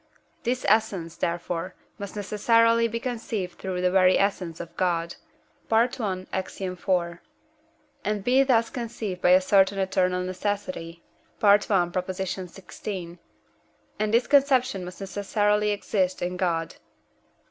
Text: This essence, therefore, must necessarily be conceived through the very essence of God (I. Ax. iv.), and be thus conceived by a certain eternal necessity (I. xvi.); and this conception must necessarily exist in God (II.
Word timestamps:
This 0.41 0.65
essence, 0.67 1.15
therefore, 1.15 1.75
must 1.99 2.15
necessarily 2.15 2.87
be 2.87 2.99
conceived 2.99 3.59
through 3.59 3.81
the 3.81 3.91
very 3.91 4.17
essence 4.17 4.59
of 4.59 4.75
God 4.75 5.13
(I. 5.71 6.25
Ax. 6.33 6.59
iv.), 6.59 6.89
and 8.03 8.23
be 8.23 8.41
thus 8.41 8.71
conceived 8.71 9.21
by 9.21 9.29
a 9.29 9.39
certain 9.41 9.77
eternal 9.77 10.23
necessity 10.23 11.03
(I. 11.43 11.57
xvi.); 11.59 13.19
and 13.99 14.11
this 14.11 14.25
conception 14.25 14.83
must 14.85 15.01
necessarily 15.01 15.69
exist 15.69 16.23
in 16.23 16.35
God 16.35 16.71
(II. 16.73 16.77